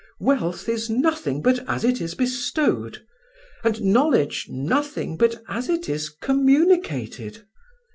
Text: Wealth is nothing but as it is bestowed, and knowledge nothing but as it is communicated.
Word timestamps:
Wealth 0.19 0.67
is 0.67 0.89
nothing 0.89 1.43
but 1.43 1.59
as 1.69 1.83
it 1.83 2.01
is 2.01 2.15
bestowed, 2.15 3.05
and 3.63 3.79
knowledge 3.83 4.47
nothing 4.49 5.15
but 5.15 5.43
as 5.47 5.69
it 5.69 5.87
is 5.87 6.09
communicated. 6.09 7.45